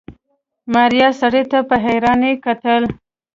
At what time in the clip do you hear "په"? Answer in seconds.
1.69-1.75